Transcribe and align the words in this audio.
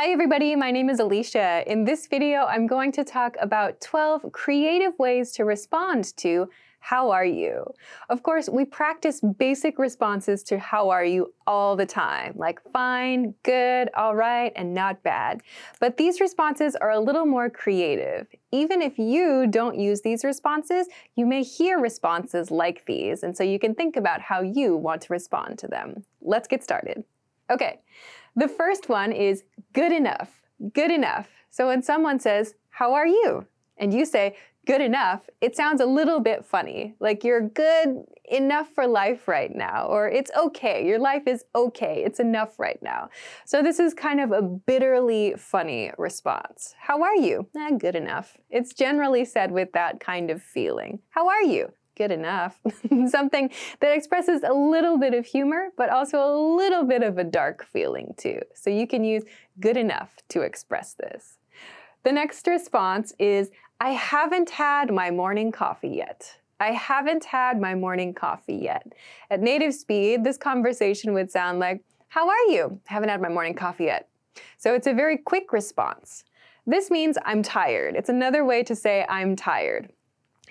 Hi 0.00 0.12
everybody, 0.12 0.56
my 0.56 0.70
name 0.70 0.88
is 0.88 0.98
Alisha. 0.98 1.62
In 1.66 1.84
this 1.84 2.06
video, 2.06 2.46
I'm 2.46 2.66
going 2.66 2.90
to 2.92 3.04
talk 3.04 3.36
about 3.38 3.82
12 3.82 4.32
creative 4.32 4.98
ways 4.98 5.30
to 5.32 5.44
respond 5.44 6.16
to 6.16 6.48
how 6.78 7.10
are 7.10 7.26
you? 7.26 7.66
Of 8.08 8.22
course, 8.22 8.48
we 8.48 8.64
practice 8.64 9.20
basic 9.20 9.78
responses 9.78 10.42
to 10.44 10.58
how 10.58 10.88
are 10.88 11.04
you 11.04 11.34
all 11.46 11.76
the 11.76 11.84
time, 11.84 12.32
like 12.36 12.62
fine, 12.72 13.34
good, 13.42 13.90
all 13.94 14.16
right, 14.16 14.54
and 14.56 14.72
not 14.72 15.02
bad. 15.02 15.42
But 15.80 15.98
these 15.98 16.18
responses 16.18 16.76
are 16.76 16.92
a 16.92 16.98
little 16.98 17.26
more 17.26 17.50
creative. 17.50 18.26
Even 18.52 18.80
if 18.80 18.98
you 18.98 19.48
don't 19.48 19.78
use 19.78 20.00
these 20.00 20.24
responses, 20.24 20.86
you 21.14 21.26
may 21.26 21.42
hear 21.42 21.78
responses 21.78 22.50
like 22.50 22.86
these, 22.86 23.22
and 23.22 23.36
so 23.36 23.44
you 23.44 23.58
can 23.58 23.74
think 23.74 23.96
about 23.96 24.22
how 24.22 24.40
you 24.40 24.76
want 24.76 25.02
to 25.02 25.12
respond 25.12 25.58
to 25.58 25.68
them. 25.68 26.04
Let's 26.22 26.48
get 26.48 26.64
started. 26.64 27.04
Okay, 27.50 27.80
the 28.36 28.48
first 28.48 28.88
one 28.88 29.12
is 29.12 29.44
good 29.72 29.92
enough. 29.92 30.40
Good 30.72 30.90
enough. 30.90 31.28
So 31.50 31.68
when 31.68 31.82
someone 31.82 32.20
says, 32.20 32.54
How 32.70 32.94
are 32.94 33.06
you? 33.06 33.46
and 33.76 33.94
you 33.94 34.04
say, 34.04 34.36
Good 34.66 34.82
enough, 34.82 35.28
it 35.40 35.56
sounds 35.56 35.80
a 35.80 35.86
little 35.86 36.20
bit 36.20 36.44
funny. 36.44 36.94
Like 37.00 37.24
you're 37.24 37.48
good 37.48 38.04
enough 38.30 38.68
for 38.68 38.86
life 38.86 39.26
right 39.26 39.54
now, 39.54 39.86
or 39.86 40.08
it's 40.08 40.30
okay. 40.38 40.86
Your 40.86 40.98
life 40.98 41.22
is 41.26 41.44
okay. 41.54 42.02
It's 42.04 42.20
enough 42.20 42.58
right 42.58 42.80
now. 42.82 43.08
So 43.46 43.62
this 43.62 43.80
is 43.80 43.94
kind 43.94 44.20
of 44.20 44.32
a 44.32 44.42
bitterly 44.42 45.34
funny 45.36 45.92
response. 45.98 46.74
How 46.78 47.02
are 47.02 47.16
you? 47.16 47.48
Eh, 47.56 47.70
good 47.78 47.96
enough. 47.96 48.36
It's 48.50 48.74
generally 48.74 49.24
said 49.24 49.50
with 49.50 49.72
that 49.72 49.98
kind 49.98 50.30
of 50.30 50.42
feeling. 50.42 51.00
How 51.08 51.28
are 51.28 51.42
you? 51.42 51.72
Good 52.00 52.10
enough. 52.10 52.58
Something 53.08 53.50
that 53.80 53.94
expresses 53.94 54.42
a 54.42 54.54
little 54.54 54.96
bit 54.96 55.12
of 55.12 55.26
humor, 55.26 55.68
but 55.76 55.90
also 55.90 56.16
a 56.18 56.32
little 56.56 56.84
bit 56.84 57.02
of 57.02 57.18
a 57.18 57.24
dark 57.24 57.62
feeling 57.62 58.14
too. 58.16 58.40
So 58.54 58.70
you 58.70 58.86
can 58.86 59.04
use 59.04 59.24
good 59.60 59.76
enough 59.76 60.16
to 60.30 60.40
express 60.40 60.94
this. 60.94 61.36
The 62.02 62.12
next 62.12 62.46
response 62.46 63.12
is, 63.18 63.50
I 63.80 63.90
haven't 63.90 64.48
had 64.48 64.90
my 64.90 65.10
morning 65.10 65.52
coffee 65.52 65.90
yet. 65.90 66.38
I 66.58 66.72
haven't 66.72 67.26
had 67.26 67.60
my 67.60 67.74
morning 67.74 68.14
coffee 68.14 68.56
yet. 68.56 68.94
At 69.30 69.42
native 69.42 69.74
speed, 69.74 70.24
this 70.24 70.38
conversation 70.38 71.12
would 71.12 71.30
sound 71.30 71.58
like, 71.58 71.82
How 72.08 72.30
are 72.30 72.46
you? 72.48 72.80
I 72.88 72.94
Haven't 72.94 73.10
had 73.10 73.20
my 73.20 73.28
morning 73.28 73.54
coffee 73.54 73.84
yet. 73.84 74.08
So 74.56 74.72
it's 74.72 74.86
a 74.86 74.94
very 74.94 75.18
quick 75.18 75.52
response. 75.52 76.24
This 76.66 76.90
means 76.90 77.18
I'm 77.26 77.42
tired. 77.42 77.94
It's 77.94 78.08
another 78.08 78.42
way 78.42 78.62
to 78.62 78.74
say 78.74 79.04
I'm 79.06 79.36
tired. 79.36 79.90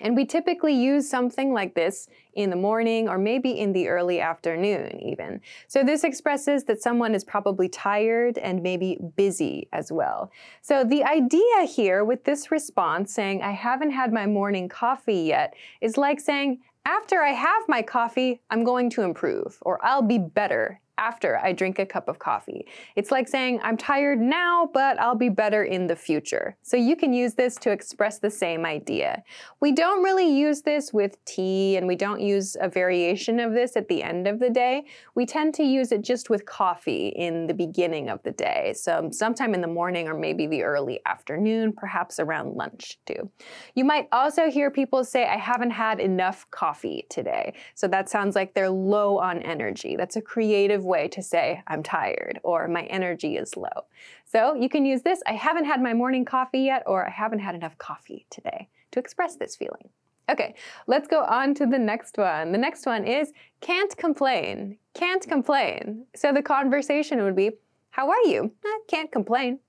And 0.00 0.16
we 0.16 0.24
typically 0.24 0.74
use 0.74 1.08
something 1.08 1.52
like 1.52 1.74
this 1.74 2.08
in 2.34 2.50
the 2.50 2.56
morning 2.56 3.08
or 3.08 3.18
maybe 3.18 3.58
in 3.58 3.72
the 3.72 3.88
early 3.88 4.20
afternoon 4.20 5.00
even. 5.02 5.40
So 5.68 5.82
this 5.82 6.04
expresses 6.04 6.64
that 6.64 6.82
someone 6.82 7.14
is 7.14 7.24
probably 7.24 7.68
tired 7.68 8.38
and 8.38 8.62
maybe 8.62 8.98
busy 9.16 9.68
as 9.72 9.92
well. 9.92 10.30
So 10.62 10.84
the 10.84 11.04
idea 11.04 11.64
here 11.64 12.04
with 12.04 12.24
this 12.24 12.50
response 12.50 13.12
saying, 13.12 13.42
I 13.42 13.52
haven't 13.52 13.90
had 13.90 14.12
my 14.12 14.26
morning 14.26 14.68
coffee 14.68 15.22
yet, 15.22 15.54
is 15.80 15.96
like 15.96 16.20
saying, 16.20 16.60
after 16.86 17.22
I 17.22 17.32
have 17.32 17.68
my 17.68 17.82
coffee, 17.82 18.40
I'm 18.50 18.64
going 18.64 18.88
to 18.90 19.02
improve 19.02 19.58
or 19.62 19.84
I'll 19.84 20.02
be 20.02 20.18
better 20.18 20.80
after 21.00 21.38
I 21.38 21.52
drink 21.52 21.78
a 21.78 21.86
cup 21.86 22.08
of 22.08 22.18
coffee. 22.18 22.66
It's 22.94 23.10
like 23.10 23.26
saying, 23.26 23.58
I'm 23.62 23.76
tired 23.76 24.20
now, 24.20 24.68
but 24.72 25.00
I'll 25.00 25.16
be 25.16 25.30
better 25.30 25.64
in 25.64 25.86
the 25.86 25.96
future. 25.96 26.56
So 26.62 26.76
you 26.76 26.94
can 26.94 27.12
use 27.12 27.34
this 27.34 27.56
to 27.56 27.72
express 27.72 28.18
the 28.18 28.30
same 28.30 28.66
idea. 28.66 29.22
We 29.60 29.72
don't 29.72 30.04
really 30.04 30.30
use 30.30 30.62
this 30.62 30.92
with 30.92 31.16
tea, 31.24 31.76
and 31.76 31.86
we 31.86 31.96
don't 31.96 32.20
use 32.20 32.56
a 32.60 32.68
variation 32.68 33.40
of 33.40 33.52
this 33.54 33.76
at 33.76 33.88
the 33.88 34.02
end 34.02 34.28
of 34.28 34.38
the 34.38 34.50
day. 34.50 34.84
We 35.14 35.24
tend 35.24 35.54
to 35.54 35.62
use 35.62 35.90
it 35.90 36.02
just 36.02 36.28
with 36.28 36.44
coffee 36.44 37.08
in 37.08 37.46
the 37.46 37.54
beginning 37.54 38.10
of 38.10 38.22
the 38.22 38.32
day. 38.32 38.74
So 38.76 39.08
sometime 39.10 39.54
in 39.54 39.62
the 39.62 39.66
morning 39.66 40.06
or 40.06 40.14
maybe 40.14 40.46
the 40.46 40.62
early 40.62 41.00
afternoon, 41.06 41.72
perhaps 41.72 42.20
around 42.20 42.56
lunch 42.56 42.98
too. 43.06 43.30
You 43.74 43.86
might 43.86 44.08
also 44.12 44.50
hear 44.50 44.70
people 44.70 45.02
say, 45.02 45.24
I 45.26 45.38
haven't 45.38 45.70
had 45.70 45.98
enough 45.98 46.46
coffee 46.50 47.06
today. 47.08 47.54
So 47.74 47.88
that 47.88 48.10
sounds 48.10 48.36
like 48.36 48.52
they're 48.52 48.68
low 48.68 49.18
on 49.18 49.40
energy. 49.40 49.96
That's 49.96 50.16
a 50.16 50.20
creative 50.20 50.84
way 50.90 51.08
to 51.08 51.22
say 51.22 51.62
I'm 51.66 51.82
tired 51.82 52.38
or 52.42 52.68
my 52.68 52.82
energy 52.84 53.36
is 53.36 53.56
low. 53.56 53.86
So 54.26 54.54
you 54.54 54.68
can 54.68 54.84
use 54.84 55.02
this, 55.02 55.22
I 55.26 55.32
haven't 55.32 55.64
had 55.64 55.82
my 55.82 55.94
morning 55.94 56.26
coffee 56.26 56.60
yet, 56.60 56.82
or 56.86 57.06
I 57.06 57.10
haven't 57.10 57.38
had 57.38 57.54
enough 57.54 57.78
coffee 57.78 58.26
today 58.28 58.68
to 58.90 59.00
express 59.00 59.36
this 59.36 59.56
feeling. 59.56 59.88
Okay, 60.30 60.54
let's 60.86 61.08
go 61.08 61.24
on 61.24 61.54
to 61.54 61.66
the 61.66 61.78
next 61.78 62.18
one. 62.18 62.52
The 62.52 62.58
next 62.58 62.86
one 62.86 63.04
is 63.04 63.32
can't 63.60 63.96
complain. 63.96 64.76
Can't 64.94 65.26
complain. 65.26 66.04
So 66.14 66.32
the 66.32 66.42
conversation 66.42 67.22
would 67.22 67.34
be, 67.34 67.52
How 67.90 68.10
are 68.10 68.24
you? 68.26 68.52
I 68.64 68.80
can't 68.86 69.10
complain. 69.10 69.60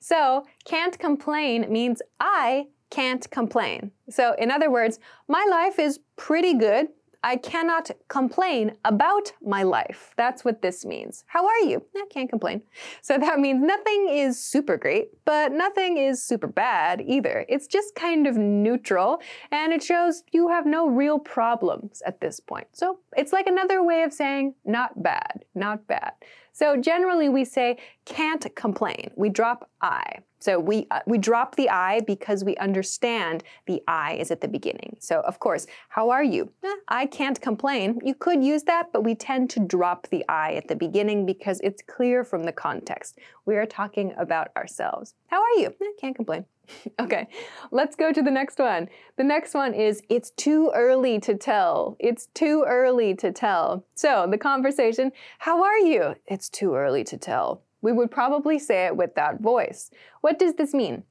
So, 0.00 0.46
can't 0.64 0.98
complain 0.98 1.66
means 1.70 2.00
I 2.20 2.68
can't 2.90 3.28
complain. 3.30 3.92
So, 4.08 4.34
in 4.38 4.50
other 4.50 4.70
words, 4.70 4.98
my 5.28 5.46
life 5.50 5.78
is 5.78 6.00
pretty 6.16 6.54
good. 6.54 6.88
I 7.22 7.36
cannot 7.36 7.90
complain 8.08 8.76
about 8.84 9.32
my 9.42 9.64
life. 9.64 10.14
That's 10.16 10.44
what 10.44 10.62
this 10.62 10.84
means. 10.84 11.24
How 11.26 11.46
are 11.46 11.60
you? 11.60 11.82
I 11.96 12.06
can't 12.10 12.30
complain. 12.30 12.62
So 13.02 13.18
that 13.18 13.40
means 13.40 13.60
nothing 13.62 14.08
is 14.10 14.42
super 14.42 14.76
great, 14.76 15.08
but 15.24 15.50
nothing 15.50 15.96
is 15.98 16.22
super 16.22 16.46
bad 16.46 17.02
either. 17.04 17.44
It's 17.48 17.66
just 17.66 17.94
kind 17.96 18.26
of 18.26 18.36
neutral, 18.36 19.20
and 19.50 19.72
it 19.72 19.82
shows 19.82 20.22
you 20.32 20.48
have 20.48 20.64
no 20.64 20.88
real 20.88 21.18
problems 21.18 22.02
at 22.06 22.20
this 22.20 22.38
point. 22.38 22.68
So 22.72 23.00
it's 23.16 23.32
like 23.32 23.48
another 23.48 23.82
way 23.82 24.04
of 24.04 24.12
saying 24.12 24.54
not 24.64 25.02
bad, 25.02 25.44
not 25.54 25.86
bad. 25.86 26.12
So 26.52 26.76
generally 26.76 27.28
we 27.28 27.44
say 27.44 27.78
can't 28.04 28.44
complain. 28.54 29.10
We 29.16 29.28
drop 29.28 29.70
I. 29.80 30.20
So 30.40 30.60
we, 30.60 30.86
uh, 30.90 31.00
we 31.06 31.18
drop 31.18 31.56
the 31.56 31.68
I 31.68 32.00
because 32.00 32.44
we 32.44 32.56
understand 32.56 33.42
the 33.66 33.82
I 33.88 34.14
is 34.14 34.30
at 34.30 34.40
the 34.40 34.48
beginning. 34.48 34.96
So 35.00 35.20
of 35.20 35.40
course, 35.40 35.66
how 35.88 36.10
are 36.10 36.22
you? 36.22 36.52
Eh, 36.64 36.74
I 36.88 37.06
can't 37.06 37.40
complain. 37.40 37.98
You 38.04 38.14
could 38.14 38.44
use 38.44 38.62
that, 38.64 38.92
but 38.92 39.02
we 39.02 39.14
tend 39.14 39.50
to 39.50 39.60
drop 39.60 40.08
the 40.08 40.24
I 40.28 40.54
at 40.54 40.68
the 40.68 40.76
beginning 40.76 41.26
because 41.26 41.60
it's 41.60 41.82
clear 41.82 42.24
from 42.24 42.44
the 42.44 42.52
context. 42.52 43.18
We 43.46 43.56
are 43.56 43.66
talking 43.66 44.14
about 44.16 44.48
ourselves. 44.56 45.14
How 45.26 45.42
are 45.42 45.60
you? 45.60 45.74
Eh, 45.80 45.92
can't 46.00 46.14
complain. 46.14 46.44
okay, 47.00 47.28
let's 47.70 47.96
go 47.96 48.12
to 48.12 48.22
the 48.22 48.30
next 48.30 48.58
one. 48.58 48.88
The 49.16 49.24
next 49.24 49.54
one 49.54 49.74
is 49.74 50.02
it's 50.08 50.30
too 50.30 50.70
early 50.74 51.18
to 51.20 51.34
tell. 51.34 51.96
It's 51.98 52.26
too 52.34 52.64
early 52.66 53.14
to 53.16 53.32
tell. 53.32 53.84
So 53.94 54.26
the 54.30 54.38
conversation, 54.38 55.12
how 55.38 55.62
are 55.62 55.78
you? 55.78 56.14
It's 56.26 56.48
too 56.48 56.74
early 56.74 57.04
to 57.04 57.16
tell 57.16 57.62
we 57.80 57.92
would 57.92 58.10
probably 58.10 58.58
say 58.58 58.86
it 58.86 58.96
with 58.96 59.14
that 59.14 59.40
voice. 59.40 59.90
What 60.20 60.38
does 60.38 60.54
this 60.54 60.74
mean? 60.74 61.04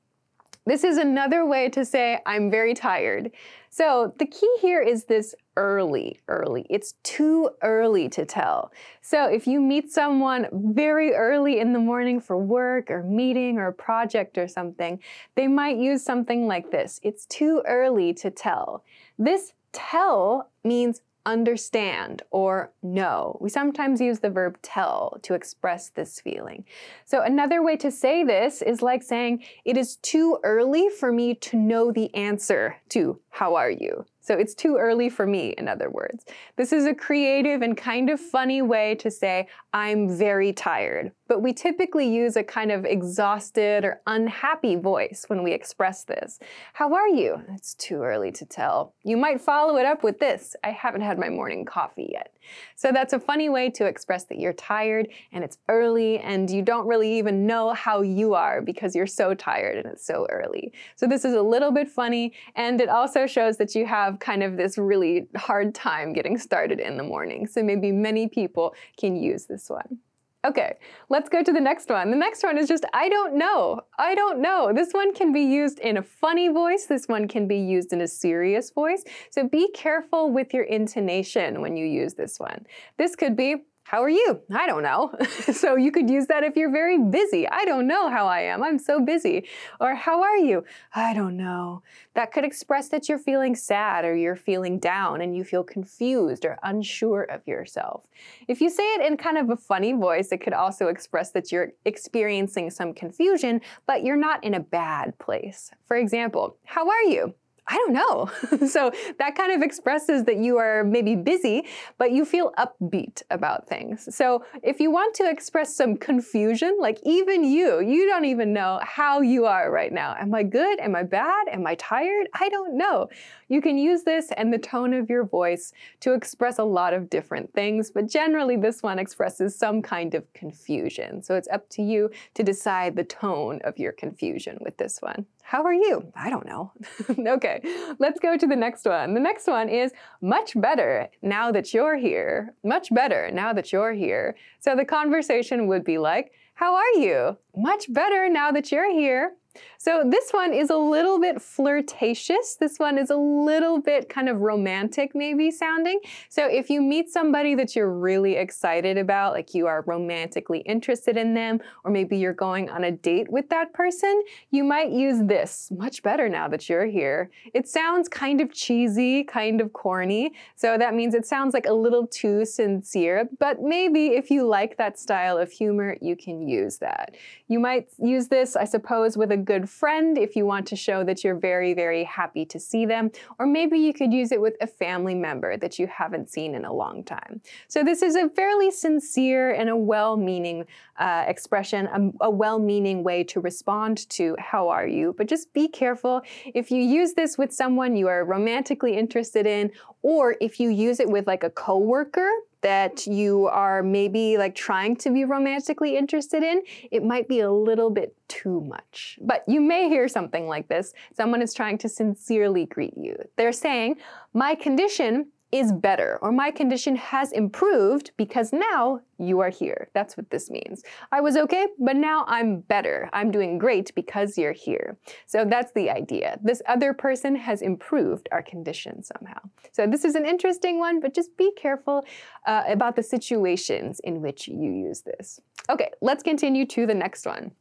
This 0.68 0.84
is 0.84 0.98
another 0.98 1.46
way 1.46 1.70
to 1.70 1.86
say, 1.86 2.20
I'm 2.26 2.52
very 2.52 2.74
tired. 2.74 3.32
So 3.70 4.14
the 4.20 4.26
key 4.26 4.54
here 4.60 4.82
is 4.82 5.06
this 5.06 5.34
early, 5.56 6.20
early. 6.28 6.66
It's 6.70 6.96
too 7.04 7.52
early 7.64 8.10
to 8.10 8.26
tell. 8.26 8.74
So 9.00 9.30
if 9.30 9.48
you 9.48 9.62
meet 9.62 9.94
someone 9.94 10.50
very 10.52 11.14
early 11.14 11.62
in 11.62 11.72
the 11.72 11.80
morning 11.80 12.20
for 12.20 12.38
work 12.38 12.92
or 12.92 13.02
meeting 13.02 13.58
or 13.58 13.68
a 13.68 13.74
project 13.74 14.38
or 14.38 14.50
something, 14.50 15.00
they 15.36 15.48
might 15.48 15.78
use 15.78 16.04
something 16.04 16.48
like 16.48 16.70
this. 16.70 17.00
It's 17.02 17.26
too 17.28 17.64
early 17.66 18.14
to 18.16 18.30
tell. 18.30 18.84
This 19.18 19.54
tell 19.72 20.50
means 20.66 21.02
understand 21.28 22.24
or 22.32 22.72
know. 22.82 23.38
We 23.42 23.50
sometimes 23.50 24.00
use 24.00 24.20
the 24.20 24.30
verb 24.30 24.58
tell 24.62 25.20
to 25.24 25.34
express 25.34 25.90
this 25.90 26.22
feeling. 26.22 26.64
So 27.06 27.22
another 27.22 27.62
way 27.62 27.76
to 27.78 27.92
say 27.92 28.24
this 28.24 28.62
is 28.62 28.82
like 28.82 29.04
saying, 29.04 29.44
it 29.66 29.78
is 29.78 29.98
too 29.98 30.40
early 30.44 30.90
for 30.90 31.12
me 31.12 31.36
to 31.36 31.58
know 31.58 31.92
the 31.92 32.14
answer 32.16 32.78
to 32.90 33.20
how 33.30 33.56
are 33.56 33.70
you? 33.70 34.06
So 34.22 34.36
it's 34.36 34.56
too 34.56 34.78
early 34.78 35.10
for 35.10 35.28
me, 35.28 35.50
in 35.58 35.68
other 35.68 35.90
words. 35.90 36.26
This 36.56 36.74
is 36.74 36.86
a 36.86 36.96
creative 36.96 37.62
and 37.62 37.78
kind 37.78 38.10
of 38.10 38.20
funny 38.20 38.62
way 38.62 38.96
to 38.96 39.12
say, 39.12 39.48
I'm 39.74 40.10
very 40.10 40.54
tired. 40.54 41.12
But 41.28 41.42
we 41.42 41.54
typically 41.54 42.08
use 42.08 42.36
a 42.36 42.44
kind 42.44 42.72
of 42.72 42.86
exhausted 42.86 43.84
or 43.84 44.02
unhappy 44.08 44.76
voice 44.76 45.26
when 45.28 45.44
we 45.44 45.52
express 45.54 46.04
this. 46.04 46.40
How 46.74 46.94
are 46.94 47.08
you? 47.08 47.42
It's 47.50 47.74
too 47.74 48.02
early 48.04 48.32
to 48.34 48.46
tell. 48.46 48.94
You 49.04 49.18
might 49.18 49.42
follow 49.42 49.78
it 49.78 49.86
up 49.86 50.04
with 50.04 50.20
this 50.20 50.56
I 50.64 50.72
haven't 50.72 51.02
had 51.02 51.20
my 51.20 51.30
morning 51.30 51.66
coffee 51.66 52.10
yet. 52.12 52.34
So 52.76 52.92
that's 52.92 53.14
a 53.14 53.20
funny 53.20 53.50
way 53.50 53.70
to 53.72 53.86
express 53.86 54.24
that 54.26 54.40
you're 54.40 54.54
tired 54.54 55.10
and 55.32 55.44
it's 55.44 55.58
early 55.68 56.20
and 56.20 56.50
you 56.50 56.62
don't 56.62 56.88
really 56.88 57.18
even 57.18 57.46
know 57.46 57.74
how 57.74 58.02
you 58.02 58.34
are 58.34 58.62
because 58.62 58.96
you're 58.96 59.08
so 59.08 59.34
tired 59.34 59.78
and 59.78 59.86
it's 59.86 60.06
so 60.06 60.28
early. 60.30 60.72
So 60.96 61.08
this 61.08 61.26
is 61.26 61.34
a 61.34 61.42
little 61.42 61.72
bit 61.72 61.90
funny 61.90 62.34
and 62.56 62.80
it 62.80 62.90
also 62.90 63.28
shows 63.28 63.58
that 63.58 63.76
you 63.76 63.86
have 63.86 64.20
kind 64.20 64.44
of 64.44 64.58
this 64.58 64.78
really 64.78 65.28
hard 65.36 65.76
time 65.76 66.14
getting 66.14 66.38
started 66.38 66.80
in 66.80 66.98
the 66.98 67.04
morning. 67.04 67.48
So 67.48 67.64
maybe 67.64 67.92
many 67.92 68.28
people 68.28 68.74
can 68.98 69.16
use 69.16 69.46
this 69.46 69.70
one. 69.70 70.00
Okay, 70.48 70.76
let's 71.10 71.28
go 71.28 71.44
to 71.44 71.52
the 71.52 71.60
next 71.60 71.90
one. 71.90 72.10
The 72.10 72.16
next 72.16 72.42
one 72.42 72.58
is 72.58 72.70
just, 72.70 72.86
I 72.94 73.10
don't 73.10 73.36
know. 73.36 73.82
I 74.00 74.16
don't 74.16 74.42
know. 74.42 74.72
This 74.74 74.94
one 74.94 75.14
can 75.14 75.34
be 75.34 75.42
used 75.42 75.80
in 75.80 75.98
a 75.98 76.02
funny 76.02 76.48
voice. 76.48 76.86
This 76.86 77.06
one 77.08 77.28
can 77.28 77.50
be 77.50 77.58
used 77.58 77.92
in 77.92 78.00
a 78.00 78.08
serious 78.08 78.72
voice. 78.72 79.04
So 79.30 79.46
be 79.46 79.70
careful 79.74 80.32
with 80.32 80.54
your 80.54 80.64
intonation 80.64 81.60
when 81.60 81.76
you 81.76 81.86
use 81.86 82.14
this 82.14 82.40
one. 82.40 82.66
This 82.98 83.14
could 83.14 83.36
be, 83.36 83.58
How 83.88 84.02
are 84.04 84.10
you? 84.10 84.42
I 84.54 84.68
don't 84.68 84.84
know. 84.84 85.14
so 85.54 85.78
you 85.78 85.94
could 85.94 86.10
use 86.10 86.28
that 86.28 86.44
if 86.44 86.58
you're 86.58 86.74
very 86.74 87.02
busy. 87.02 87.48
I 87.48 87.64
don't 87.64 87.88
know 87.88 88.10
how 88.10 88.28
I 88.28 88.42
am. 88.42 88.62
I'm 88.62 88.80
so 88.80 89.00
busy. 89.00 89.48
Or 89.80 89.96
how 89.96 90.22
are 90.22 90.36
you? 90.36 90.66
I 90.94 91.14
don't 91.14 91.38
know. 91.38 91.84
That 92.14 92.34
could 92.34 92.44
express 92.44 92.90
that 92.90 93.08
you're 93.08 93.18
feeling 93.18 93.56
sad 93.56 94.04
or 94.04 94.14
you're 94.14 94.36
feeling 94.36 94.78
down 94.78 95.22
and 95.22 95.38
you 95.38 95.46
feel 95.46 95.64
confused 95.64 96.44
or 96.44 96.60
unsure 96.64 97.24
of 97.24 97.48
yourself. 97.48 98.04
If 98.50 98.60
you 98.60 98.70
say 98.70 98.84
it 98.96 99.06
in 99.06 99.16
kind 99.16 99.38
of 99.38 99.50
a 99.52 99.56
funny 99.56 99.94
voice, 99.94 100.34
it 100.34 100.42
could 100.42 100.52
also 100.52 100.88
express 100.88 101.32
that 101.32 101.54
you're 101.54 101.72
experiencing 101.86 102.70
some 102.72 102.94
confusion, 102.94 103.62
but 103.86 104.04
you're 104.04 104.18
not 104.18 104.44
in 104.44 104.54
a 104.54 104.60
bad 104.60 105.18
place. 105.18 105.72
For 105.86 105.96
example, 105.96 106.58
how 106.66 106.90
are 106.90 107.04
you? 107.04 107.34
I 107.68 107.76
don't 107.76 107.94
know. 107.94 108.68
so 108.68 108.92
that 109.20 109.36
kind 109.36 109.52
of 109.52 109.62
expresses 109.62 110.24
that 110.24 110.38
you 110.38 110.58
are 110.58 110.84
maybe 110.84 111.16
busy, 111.16 111.66
but 111.98 112.12
you 112.12 112.24
feel 112.24 112.54
upbeat 112.58 113.22
about 113.30 113.68
things. 113.68 114.14
So 114.16 114.46
if 114.64 114.80
you 114.80 114.90
want 114.90 115.16
to 115.16 115.30
express 115.30 115.76
some 115.76 115.98
confusion, 115.98 116.78
like 116.80 117.00
even 117.04 117.44
you, 117.44 117.82
you 117.82 118.08
don't 118.08 118.26
even 118.26 118.54
know 118.54 118.80
how 118.84 119.22
you 119.22 119.46
are 119.46 119.70
right 119.72 119.92
now. 119.92 120.16
Am 120.18 120.34
I 120.34 120.44
good? 120.44 120.80
Am 120.80 120.96
I 120.96 121.04
bad? 121.04 121.48
Am 121.50 121.68
I 121.68 121.76
tired? 121.76 122.28
I 122.34 122.50
don't 122.50 122.78
know. 122.78 123.10
You 123.50 123.62
can 123.62 123.78
use 123.78 124.04
this 124.04 124.32
and 124.38 124.54
the 124.54 124.58
tone 124.58 124.94
of 124.94 125.10
your 125.10 125.26
voice 125.26 125.74
to 126.02 126.14
express 126.14 126.60
a 126.60 126.64
lot 126.64 126.94
of 126.94 127.10
different 127.10 127.54
things, 127.54 127.92
but 127.92 128.08
generally 128.08 128.58
this 128.58 128.84
one 128.84 129.00
expresses 129.00 129.56
some 129.56 129.82
kind 129.82 130.16
of 130.16 130.32
confusion. 130.34 131.22
So 131.22 131.36
it's 131.36 131.48
up 131.50 131.70
to 131.72 131.82
you 131.82 132.12
to 132.34 132.44
decide 132.44 132.96
the 132.96 133.04
tone 133.04 133.62
of 133.64 133.78
your 133.78 133.92
confusion 133.92 134.58
with 134.62 134.78
this 134.78 135.02
one. 135.02 135.26
How 135.48 135.64
are 135.64 135.74
you? 135.74 136.12
I 136.14 136.30
don't 136.30 136.46
know. 136.46 136.74
okay, 137.36 137.62
let's 138.00 138.20
go 138.20 138.36
to 138.36 138.46
the 138.46 138.56
next 138.58 138.84
one. 138.84 139.14
The 139.14 139.22
next 139.22 139.48
one 139.48 139.70
is 139.70 139.94
much 140.20 140.60
better 140.60 141.08
now 141.22 141.54
that 141.54 141.74
you're 141.74 141.96
here. 141.96 142.54
Much 142.66 142.94
better 142.94 143.32
now 143.32 143.54
that 143.54 143.72
you're 143.72 143.94
here. 143.94 144.36
So 144.60 144.76
the 144.76 144.84
conversation 144.84 145.68
would 145.68 145.86
be 145.86 146.00
like, 146.00 146.34
How 146.56 146.76
are 146.76 146.94
you? 146.98 147.38
Much 147.56 147.92
better 147.94 148.28
now 148.28 148.52
that 148.52 148.74
you're 148.74 148.92
here. 148.92 149.38
So 149.78 150.04
this 150.10 150.32
one 150.32 150.54
is 150.54 150.70
a 150.70 150.78
little 150.78 151.20
bit 151.20 151.42
flirtatious. 151.42 152.56
This 152.60 152.78
one 152.78 152.98
is 152.98 153.10
a 153.10 153.16
little 153.16 153.80
bit 153.80 154.10
kind 154.10 154.30
of 154.30 154.42
romantic 154.42 155.16
maybe 155.16 155.52
sounding. 155.52 156.00
So 156.30 156.48
if 156.48 156.70
you 156.70 156.82
meet 156.82 157.10
somebody 157.10 157.56
that 157.56 157.76
you're 157.76 157.92
really 157.92 158.36
excited 158.36 158.98
about, 158.98 159.34
like 159.34 159.54
you 159.54 159.68
are 159.68 159.84
romantically 159.88 160.60
interested 160.60 161.18
in 161.18 161.34
them, 161.34 161.60
or 161.84 161.92
maybe 161.92 162.18
you're 162.18 162.34
going 162.34 162.70
on 162.70 162.84
a 162.84 162.92
date 162.92 163.30
with 163.32 163.50
that 163.50 163.74
person, 163.74 164.24
you 164.52 164.64
might 164.64 164.92
use 164.92 165.26
this 165.28 165.70
much 165.76 166.04
better 166.04 166.30
now 166.30 166.48
that 166.48 166.68
you're 166.70 166.86
here. 166.86 167.30
It 167.54 167.68
sounds 167.68 168.10
kind 168.10 168.42
of 168.42 168.52
cheesy, 168.54 169.24
kind 169.24 169.62
of 169.62 169.74
corny. 169.74 170.34
So 170.56 170.78
that 170.78 170.94
means 170.94 171.14
it 171.14 171.26
sounds 171.26 171.54
like 171.54 171.66
a 171.66 171.74
little 171.74 172.08
too 172.08 172.46
sincere, 172.46 173.30
but 173.40 173.62
maybe 173.62 174.08
if 174.08 174.30
you 174.30 174.46
like 174.46 174.78
that 174.78 175.00
style 175.00 175.38
of 175.38 175.52
humor, 175.52 175.98
you 176.02 176.16
can 176.16 176.48
use 176.48 176.78
that. 176.80 177.16
You 177.48 177.60
might 177.60 177.88
use 177.98 178.28
this, 178.28 178.56
I 178.56 178.66
suppose, 178.66 179.18
with 179.18 179.32
a 179.32 179.38
good 179.52 179.66
friend 179.82 180.18
if 180.18 180.36
you 180.38 180.46
want 180.46 180.66
to 180.68 180.76
show 180.76 181.00
that 181.08 181.24
you're 181.24 181.40
very, 181.52 181.74
very 181.74 182.04
happy 182.20 182.46
to 182.54 182.60
see 182.70 182.86
them. 182.94 183.06
Or 183.40 183.46
maybe 183.58 183.78
you 183.86 183.94
could 184.00 184.12
use 184.22 184.32
it 184.36 184.42
with 184.46 184.56
a 184.62 184.68
family 184.68 185.16
member 185.16 185.52
that 185.64 185.80
you 185.80 185.88
haven't 186.02 186.28
seen 186.36 186.52
in 186.54 186.66
a 186.66 186.74
long 186.84 186.98
time. 187.04 187.34
So 187.68 187.84
this 187.90 188.02
is 188.08 188.16
a 188.16 188.30
fairly 188.40 188.72
sincere 188.72 189.46
and 189.60 189.70
a 189.70 189.80
well-meaning 189.94 190.66
uh, 191.06 191.24
expression, 191.34 191.82
a, 192.00 192.26
a 192.30 192.32
well-meaning 192.44 193.04
way 193.10 193.24
to 193.32 193.40
respond 193.40 194.10
to 194.18 194.36
how 194.52 194.64
are 194.78 194.88
you. 194.98 195.16
But 195.18 195.28
just 195.28 195.54
be 195.54 195.68
careful 195.68 196.22
if 196.62 196.66
you 196.74 196.82
use 197.00 197.14
this 197.14 197.38
with 197.38 197.52
someone 197.54 197.96
you 197.96 198.08
are 198.08 198.24
romantically 198.26 198.94
interested 199.04 199.46
in, 199.46 199.72
or 200.02 200.36
if 200.42 200.60
you 200.60 200.70
use 200.70 201.00
it 201.00 201.10
with 201.10 201.26
like 201.28 201.44
a 201.44 201.50
coworker 201.50 202.30
that 202.68 203.08
you 203.08 203.48
are 203.48 203.82
maybe 203.82 204.38
like 204.38 204.54
trying 204.54 204.98
to 204.98 205.10
be 205.10 205.24
romantically 205.24 205.96
interested 205.96 206.44
in, 206.44 206.62
it 206.92 207.02
might 207.02 207.30
be 207.30 207.40
a 207.40 207.50
little 207.50 207.90
bit 207.90 208.14
too 208.28 208.60
much. 208.60 209.18
But 209.22 209.46
you 209.48 209.62
may 209.62 209.88
hear 209.88 210.10
something 210.10 210.50
like 210.50 210.68
this. 210.68 210.94
Someone 211.16 211.42
is 211.42 211.54
trying 211.54 211.78
to 211.78 211.88
sincerely 211.88 212.66
greet 212.66 212.98
you. 212.98 213.16
They're 213.38 213.54
saying, 213.54 213.96
My 214.34 214.54
condition 214.54 215.28
is 215.52 215.72
better 215.72 216.20
or 216.22 216.32
my 216.32 216.52
condition 216.52 216.96
has 216.96 217.32
improved 217.32 218.12
because 218.18 218.52
now 218.52 219.00
you 219.18 219.40
are 219.40 219.50
here. 219.50 219.90
That's 219.94 220.18
what 220.18 220.30
this 220.30 220.50
means. 220.50 220.84
I 221.12 221.22
was 221.22 221.38
okay, 221.38 221.68
but 221.80 221.96
now 221.96 222.26
I'm 222.28 222.60
better. 222.60 223.10
I'm 223.14 223.32
doing 223.32 223.58
great 223.58 223.94
because 223.96 224.38
you're 224.38 224.52
here. 224.52 224.98
So 225.26 225.46
that's 225.46 225.72
the 225.72 225.90
idea. 225.90 226.38
This 226.44 226.62
other 226.68 226.94
person 226.94 227.36
has 227.36 227.62
improved 227.62 228.28
our 228.32 228.42
condition 228.42 229.04
somehow. 229.04 229.40
So 229.72 229.88
this 229.88 230.04
is 230.04 230.16
an 230.16 230.26
interesting 230.26 230.80
one, 230.80 231.00
but 231.00 231.14
just 231.14 231.36
be 231.38 231.52
careful 231.56 232.06
uh, 232.46 232.64
about 232.68 232.96
the 232.96 233.04
situations 233.04 234.00
in 234.02 234.22
which 234.22 234.48
you 234.48 234.72
use 234.72 235.02
this. 235.02 235.40
Okay, 235.70 235.92
let's 236.02 236.24
continue 236.24 236.66
to 236.68 236.86
the 236.86 236.94
next 236.94 237.26
one. 237.26 237.52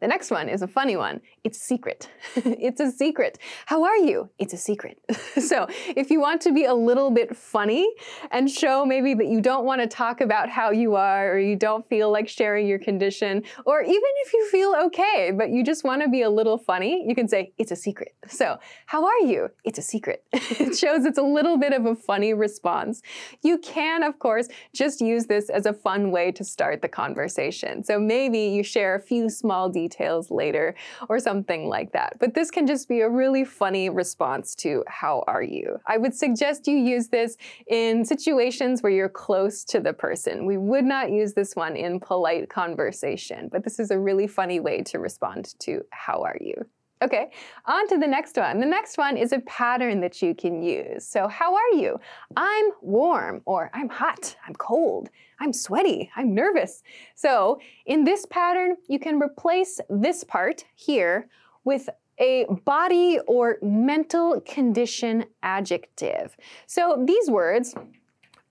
The 0.00 0.06
next 0.06 0.30
one 0.30 0.50
is 0.50 0.60
a 0.60 0.66
funny 0.66 0.96
one. 0.96 1.22
It's 1.42 1.58
secret. 1.58 2.10
it's 2.36 2.80
a 2.80 2.90
secret. 2.90 3.38
How 3.64 3.84
are 3.84 3.96
you? 3.96 4.28
It's 4.38 4.52
a 4.52 4.58
secret. 4.58 4.98
so 5.38 5.66
if 5.96 6.10
you 6.10 6.20
want 6.20 6.42
to 6.42 6.52
be 6.52 6.66
a 6.66 6.74
little 6.74 7.10
bit 7.10 7.34
funny 7.34 7.88
and 8.30 8.50
show 8.50 8.84
maybe 8.84 9.14
that 9.14 9.26
you 9.26 9.40
don't 9.40 9.64
want 9.64 9.80
to 9.80 9.86
talk 9.86 10.20
about 10.20 10.50
how 10.50 10.70
you 10.70 10.96
are 10.96 11.32
or 11.32 11.38
you 11.38 11.56
don't 11.56 11.88
feel 11.88 12.10
like 12.10 12.28
sharing 12.28 12.66
your 12.66 12.78
condition, 12.78 13.42
or 13.64 13.80
even 13.80 14.10
if 14.26 14.34
you 14.34 14.48
feel 14.50 14.74
okay, 14.84 15.32
but 15.34 15.48
you 15.48 15.64
just 15.64 15.82
want 15.82 16.02
to 16.02 16.10
be 16.10 16.22
a 16.22 16.30
little 16.30 16.58
funny, 16.58 17.02
you 17.08 17.14
can 17.14 17.26
say, 17.26 17.54
it's 17.56 17.70
a 17.70 17.76
secret. 17.76 18.14
So 18.28 18.58
how 18.84 19.06
are 19.06 19.20
you? 19.20 19.48
It's 19.64 19.78
a 19.78 19.82
secret. 19.82 20.24
it 20.32 20.76
shows 20.76 21.06
it's 21.06 21.18
a 21.18 21.22
little 21.22 21.56
bit 21.56 21.72
of 21.72 21.86
a 21.86 21.94
funny 21.94 22.34
response. 22.34 23.00
You 23.42 23.56
can, 23.56 24.02
of 24.02 24.18
course, 24.18 24.48
just 24.74 25.00
use 25.00 25.24
this 25.24 25.48
as 25.48 25.64
a 25.64 25.72
fun 25.72 26.10
way 26.10 26.32
to 26.32 26.44
start 26.44 26.82
the 26.82 26.88
conversation. 26.88 27.82
So 27.82 27.98
maybe 27.98 28.40
you 28.40 28.62
share 28.62 28.94
a 28.94 29.00
few 29.00 29.30
small 29.30 29.70
details 29.70 29.85
details 29.86 30.30
later 30.30 30.74
or 31.08 31.18
something 31.18 31.68
like 31.68 31.92
that. 31.92 32.18
But 32.18 32.34
this 32.34 32.50
can 32.50 32.66
just 32.66 32.88
be 32.88 33.00
a 33.00 33.08
really 33.08 33.44
funny 33.44 33.88
response 33.88 34.54
to 34.56 34.84
how 34.88 35.24
are 35.26 35.42
you? 35.42 35.78
I 35.86 35.96
would 35.96 36.14
suggest 36.14 36.66
you 36.66 36.76
use 36.76 37.08
this 37.08 37.36
in 37.68 38.04
situations 38.04 38.82
where 38.82 38.92
you're 38.92 39.08
close 39.08 39.64
to 39.66 39.80
the 39.80 39.92
person. 39.92 40.46
We 40.46 40.56
would 40.56 40.84
not 40.84 41.10
use 41.10 41.34
this 41.34 41.54
one 41.54 41.76
in 41.76 42.00
polite 42.00 42.48
conversation, 42.48 43.48
but 43.50 43.64
this 43.64 43.78
is 43.78 43.90
a 43.90 43.98
really 43.98 44.26
funny 44.26 44.60
way 44.60 44.82
to 44.82 44.98
respond 44.98 45.54
to 45.60 45.84
how 45.90 46.22
are 46.22 46.38
you? 46.40 46.66
Okay, 47.02 47.30
on 47.66 47.86
to 47.88 47.98
the 47.98 48.06
next 48.06 48.36
one. 48.38 48.58
The 48.58 48.66
next 48.66 48.96
one 48.96 49.18
is 49.18 49.32
a 49.32 49.40
pattern 49.40 50.00
that 50.00 50.22
you 50.22 50.34
can 50.34 50.62
use. 50.62 51.06
So, 51.06 51.28
how 51.28 51.54
are 51.54 51.72
you? 51.74 52.00
I'm 52.36 52.70
warm, 52.80 53.42
or 53.44 53.70
I'm 53.74 53.90
hot, 53.90 54.34
I'm 54.46 54.54
cold, 54.54 55.10
I'm 55.38 55.52
sweaty, 55.52 56.10
I'm 56.16 56.34
nervous. 56.34 56.82
So, 57.14 57.60
in 57.84 58.04
this 58.04 58.24
pattern, 58.24 58.76
you 58.88 58.98
can 58.98 59.20
replace 59.20 59.78
this 59.90 60.24
part 60.24 60.64
here 60.74 61.28
with 61.64 61.90
a 62.18 62.46
body 62.64 63.18
or 63.26 63.58
mental 63.60 64.40
condition 64.40 65.26
adjective. 65.42 66.34
So, 66.66 67.04
these 67.06 67.30
words, 67.30 67.74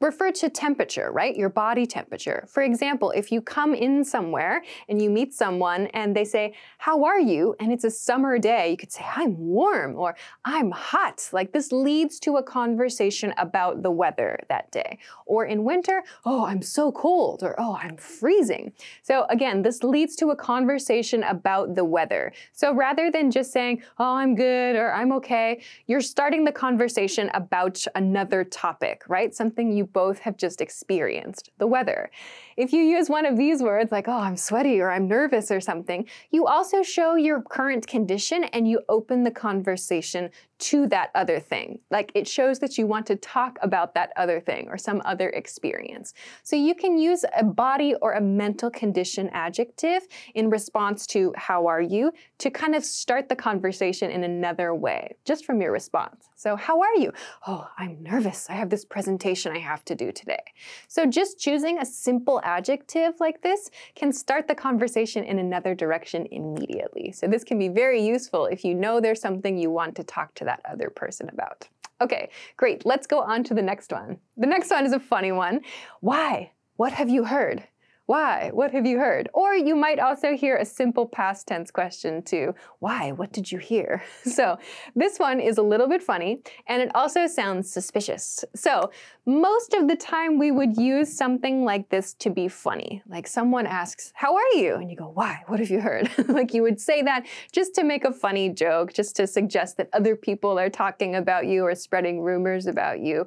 refer 0.05 0.31
to 0.31 0.49
temperature, 0.49 1.11
right? 1.11 1.35
Your 1.35 1.49
body 1.49 1.85
temperature. 1.85 2.45
For 2.47 2.61
example, 2.61 3.11
if 3.11 3.31
you 3.31 3.41
come 3.41 3.73
in 3.73 4.03
somewhere 4.03 4.63
and 4.87 5.01
you 5.01 5.09
meet 5.09 5.33
someone 5.33 5.87
and 5.87 6.15
they 6.15 6.23
say, 6.23 6.53
How 6.77 7.03
are 7.03 7.19
you? 7.19 7.55
and 7.59 7.71
it's 7.71 7.83
a 7.83 7.89
summer 7.89 8.37
day, 8.37 8.71
you 8.71 8.77
could 8.77 8.91
say, 8.91 9.03
I'm 9.15 9.37
warm 9.37 9.95
or 9.95 10.15
I'm 10.43 10.71
hot. 10.71 11.27
Like 11.31 11.51
this 11.51 11.71
leads 11.71 12.19
to 12.19 12.37
a 12.37 12.43
conversation 12.43 13.33
about 13.37 13.81
the 13.81 13.91
weather 13.91 14.39
that 14.49 14.71
day. 14.71 14.99
Or 15.25 15.45
in 15.45 15.63
winter, 15.63 16.03
Oh, 16.23 16.45
I'm 16.45 16.61
so 16.61 16.91
cold 16.91 17.41
or 17.41 17.55
Oh, 17.57 17.77
I'm 17.81 17.97
freezing. 17.97 18.73
So 19.01 19.25
again, 19.29 19.63
this 19.63 19.83
leads 19.83 20.15
to 20.17 20.29
a 20.29 20.35
conversation 20.35 21.23
about 21.23 21.73
the 21.73 21.83
weather. 21.83 22.31
So 22.53 22.73
rather 22.73 23.09
than 23.09 23.31
just 23.31 23.51
saying, 23.51 23.81
Oh, 23.97 24.15
I'm 24.15 24.35
good 24.35 24.75
or 24.75 24.93
I'm 24.93 25.11
okay, 25.13 25.61
you're 25.87 26.01
starting 26.01 26.45
the 26.45 26.51
conversation 26.51 27.31
about 27.33 27.83
another 27.95 28.43
topic, 28.43 29.03
right? 29.07 29.33
Something 29.33 29.71
you 29.71 29.85
both 29.95 30.19
have 30.19 30.35
just 30.35 30.59
experienced, 30.59 31.51
the 31.57 31.65
weather. 31.65 32.11
If 32.57 32.73
you 32.73 32.81
use 32.81 33.09
one 33.09 33.25
of 33.25 33.37
these 33.37 33.63
words 33.63 33.93
like, 33.93 34.09
oh, 34.09 34.19
I'm 34.19 34.35
sweaty 34.35 34.81
or 34.81 34.91
I'm 34.91 35.07
nervous 35.07 35.51
or 35.51 35.61
something, 35.61 36.05
you 36.31 36.45
also 36.45 36.83
show 36.83 37.15
your 37.15 37.41
current 37.41 37.87
condition 37.87 38.43
and 38.43 38.67
you 38.67 38.81
open 38.89 39.23
the 39.23 39.31
conversation 39.31 40.29
to 40.57 40.87
that 40.87 41.11
other 41.15 41.39
thing. 41.39 41.79
Like 41.91 42.11
it 42.13 42.27
shows 42.27 42.59
that 42.59 42.77
you 42.77 42.87
want 42.87 43.05
to 43.07 43.15
talk 43.15 43.57
about 43.61 43.93
that 43.95 44.11
other 44.15 44.39
thing 44.39 44.67
or 44.69 44.77
some 44.77 45.01
other 45.05 45.29
experience. 45.29 46.13
So 46.43 46.55
you 46.55 46.75
can 46.75 46.97
use 46.97 47.23
a 47.37 47.43
body 47.43 47.95
or 48.01 48.13
a 48.13 48.21
mental 48.21 48.69
condition 48.69 49.29
adjective 49.33 50.07
in 50.33 50.49
response 50.49 51.07
to 51.07 51.33
how 51.37 51.67
are 51.67 51.81
you 51.81 52.11
to 52.39 52.49
kind 52.49 52.75
of 52.75 52.83
start 52.83 53.29
the 53.29 53.35
conversation 53.35 54.11
in 54.11 54.23
another 54.23 54.73
way, 54.73 55.15
just 55.25 55.45
from 55.45 55.61
your 55.61 55.71
response. 55.71 56.29
So, 56.35 56.55
how 56.55 56.81
are 56.81 56.95
you? 56.95 57.11
Oh, 57.47 57.67
I'm 57.77 58.03
nervous. 58.03 58.47
I 58.49 58.53
have 58.53 58.69
this 58.69 58.85
presentation 58.85 59.51
I 59.51 59.59
have 59.59 59.74
to 59.85 59.95
do 59.95 60.11
today. 60.11 60.43
So, 60.87 61.05
just 61.05 61.39
choosing 61.39 61.79
a 61.79 61.85
simple 61.85 62.39
adjective 62.43 63.13
like 63.19 63.41
this 63.41 63.69
can 63.95 64.13
start 64.13 64.47
the 64.47 64.55
conversation 64.55 65.23
in 65.23 65.39
another 65.39 65.75
direction 65.75 66.27
immediately. 66.31 67.11
So 67.11 67.27
this 67.27 67.43
can 67.43 67.59
be 67.59 67.67
very 67.67 68.01
useful 68.05 68.45
if 68.45 68.63
you 68.63 68.73
know 68.73 68.99
there's 68.99 69.21
something 69.21 69.57
you 69.57 69.69
want 69.69 69.95
to 69.95 70.03
talk 70.03 70.33
to 70.35 70.45
that 70.45 70.61
other 70.69 70.89
person 70.89 71.29
about. 71.29 71.67
Okay, 72.01 72.29
great. 72.57 72.85
Let's 72.85 73.07
go 73.07 73.21
on 73.21 73.43
to 73.45 73.53
the 73.53 73.61
next 73.61 73.91
one. 73.91 74.17
The 74.37 74.47
next 74.47 74.69
one 74.69 74.85
is 74.85 74.93
a 74.93 74.99
funny 74.99 75.31
one. 75.31 75.61
Why? 76.01 76.51
What 76.75 76.91
have 76.93 77.09
you 77.09 77.23
heard? 77.23 77.63
Why? 78.07 78.51
What 78.53 78.71
have 78.71 78.85
you 78.85 78.99
heard? 78.99 79.29
Or 79.33 79.55
you 79.55 79.75
might 79.75 79.97
also 79.97 80.35
hear 80.35 80.57
a 80.57 80.65
simple 80.65 81.07
past 81.07 81.47
tense 81.47 81.71
question 81.71 82.21
too. 82.21 82.53
Why? 82.77 83.11
What 83.11 83.31
did 83.31 83.51
you 83.51 83.57
hear? 83.57 84.03
So 84.35 84.57
this 84.95 85.17
one 85.17 85.39
is 85.39 85.57
a 85.57 85.61
little 85.61 85.87
bit 85.87 86.03
funny 86.03 86.41
and 86.67 86.81
it 86.81 86.91
also 86.93 87.25
sounds 87.25 87.71
suspicious. 87.71 88.43
So 88.53 88.91
most 89.25 89.73
of 89.73 89.87
the 89.87 89.95
time 89.95 90.37
we 90.37 90.51
would 90.51 90.75
use 90.75 91.15
something 91.15 91.63
like 91.63 91.89
this 91.89 92.13
to 92.15 92.29
be 92.29 92.49
funny. 92.49 93.01
Like 93.07 93.27
someone 93.27 93.65
asks, 93.65 94.11
How 94.13 94.35
are 94.35 94.51
you? 94.55 94.75
And 94.75 94.91
you 94.91 94.97
go, 94.97 95.09
Why? 95.09 95.43
What 95.47 95.59
have 95.59 95.69
you 95.69 95.79
heard? 95.79 96.09
like 96.27 96.53
you 96.53 96.63
would 96.63 96.81
say 96.81 97.01
that 97.03 97.25
just 97.51 97.73
to 97.75 97.83
make 97.83 98.03
a 98.03 98.11
funny 98.11 98.49
joke, 98.49 98.93
just 98.93 99.15
to 99.15 99.25
suggest 99.25 99.77
that 99.77 99.89
other 99.93 100.15
people 100.15 100.59
are 100.59 100.69
talking 100.69 101.15
about 101.15 101.47
you 101.47 101.63
or 101.63 101.73
spreading 101.75 102.19
rumors 102.19 102.67
about 102.67 102.99
you. 102.99 103.25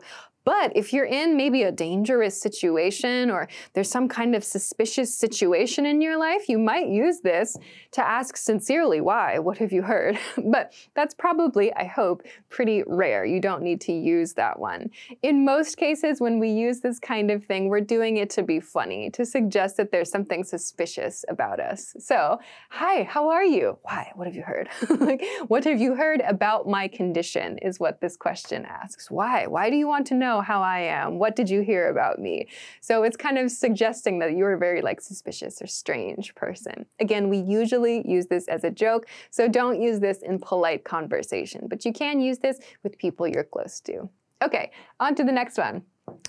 But 0.49 0.75
if 0.75 0.95
you're 0.95 1.05
in 1.05 1.37
maybe 1.37 1.64
a 1.64 1.71
dangerous 1.71 2.40
situation 2.40 3.31
or 3.31 3.49
there's 3.75 3.90
some 3.90 4.09
kind 4.09 4.35
of 4.35 4.43
suspicious 4.43 5.14
situation 5.14 5.85
in 5.85 6.00
your 6.00 6.19
life, 6.19 6.49
you 6.49 6.59
might 6.59 6.88
use 6.88 7.21
this 7.21 7.55
to 7.90 8.00
ask 8.00 8.35
sincerely, 8.35 9.02
why? 9.02 9.40
What 9.40 9.59
have 9.59 9.73
you 9.73 9.83
heard? 9.83 10.19
but 10.47 10.73
that's 10.95 11.12
probably, 11.12 11.71
I 11.75 11.85
hope, 11.85 12.23
pretty 12.49 12.83
rare. 12.87 13.26
You 13.26 13.40
don't 13.40 13.62
need 13.62 13.83
to 13.83 13.93
use 13.93 14.33
that 14.35 14.59
one. 14.59 14.88
In 15.23 15.45
most 15.45 15.76
cases, 15.76 16.19
when 16.19 16.38
we 16.38 16.49
use 16.49 16.81
this 16.81 16.99
kind 16.99 17.31
of 17.31 17.45
thing, 17.45 17.69
we're 17.69 17.83
doing 17.83 18.17
it 18.17 18.31
to 18.31 18.43
be 18.43 18.59
funny, 18.59 19.11
to 19.11 19.26
suggest 19.26 19.76
that 19.76 19.93
there's 19.93 20.11
something 20.11 20.45
suspicious 20.45 21.26
about 21.28 21.61
us. 21.61 21.95
So, 21.99 22.40
hi, 22.71 23.02
how 23.02 23.28
are 23.28 23.45
you? 23.45 23.76
Why? 23.83 24.12
What 24.14 24.26
have 24.26 24.35
you 24.35 24.45
heard? 24.45 24.71
like, 24.99 25.23
what 25.49 25.64
have 25.64 25.78
you 25.78 25.95
heard 25.95 26.23
about 26.23 26.67
my 26.67 26.88
condition 26.88 27.59
is 27.59 27.78
what 27.78 28.00
this 28.00 28.17
question 28.17 28.64
asks. 28.64 29.11
Why? 29.11 29.47
Why 29.47 29.69
do 29.69 29.76
you 29.76 29.87
want 29.87 30.07
to 30.07 30.14
know? 30.14 30.38
Know 30.38 30.42
how 30.42 30.62
I 30.62 30.80
am. 30.80 31.18
What 31.18 31.37
did 31.37 31.50
you 31.50 31.61
hear 31.61 31.88
about 31.88 32.18
me? 32.18 32.49
So 32.80 33.02
it's 33.02 33.16
kind 33.16 33.38
of 33.38 33.50
suggesting 33.50 34.18
that 34.21 34.37
you're 34.37 34.54
a 34.54 34.59
very 34.59 34.83
like 34.83 35.00
suspicious 35.00 35.61
or 35.61 35.66
strange 35.66 36.35
person. 36.35 36.87
Again, 37.00 37.28
we 37.28 37.38
usually 37.38 38.09
use 38.09 38.26
this 38.26 38.49
as 38.49 38.64
a 38.64 38.71
joke, 38.71 39.07
so 39.30 39.49
don't 39.49 39.80
use 39.80 40.00
this 40.00 40.18
in 40.23 40.38
polite 40.38 40.85
conversation, 40.85 41.66
but 41.68 41.85
you 41.85 41.92
can 41.92 42.21
use 42.21 42.38
this 42.38 42.59
with 42.83 42.99
people 42.99 43.26
you're 43.26 43.45
close 43.45 43.80
to. 43.80 44.09
Okay, 44.42 44.71
on 45.00 45.14
to 45.16 45.25
the 45.25 45.33
next 45.33 45.59
one. 45.59 45.83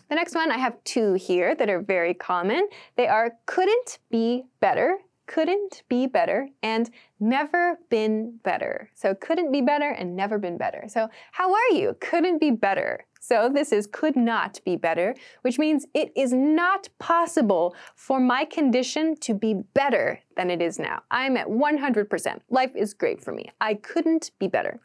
The 0.09 0.15
next 0.15 0.35
one, 0.35 0.51
I 0.51 0.57
have 0.57 0.83
two 0.83 1.13
here 1.13 1.55
that 1.55 1.69
are 1.69 1.81
very 1.81 2.13
common. 2.13 2.67
They 2.97 3.07
are 3.07 3.31
couldn't 3.45 3.99
be 4.09 4.43
better 4.59 4.97
couldn't 5.29 5.83
be 5.87 6.07
better 6.07 6.49
and 6.63 6.89
never 7.19 7.77
been 7.91 8.39
better. 8.43 8.89
So 8.95 9.13
couldn't 9.13 9.51
be 9.51 9.61
better 9.61 9.91
and 9.91 10.15
never 10.15 10.39
been 10.39 10.57
better. 10.57 10.85
So 10.87 11.07
how 11.31 11.53
are 11.53 11.71
you? 11.71 11.95
Couldn't 12.01 12.39
be 12.39 12.49
better. 12.49 13.05
So 13.21 13.47
this 13.47 13.71
is 13.71 13.85
could 13.85 14.15
not 14.15 14.59
be 14.65 14.75
better, 14.75 15.13
which 15.43 15.59
means 15.59 15.85
it 15.93 16.11
is 16.15 16.33
not 16.33 16.89
possible 16.97 17.75
for 17.95 18.19
my 18.19 18.43
condition 18.43 19.15
to 19.17 19.35
be 19.35 19.53
better 19.53 20.19
than 20.35 20.49
it 20.49 20.63
is 20.63 20.79
now. 20.79 21.03
I'm 21.11 21.37
at 21.37 21.47
100%. 21.47 22.39
Life 22.49 22.71
is 22.75 22.95
great 22.95 23.23
for 23.23 23.31
me. 23.31 23.51
I 23.61 23.75
couldn't 23.75 24.31
be 24.39 24.47
better. 24.47 24.79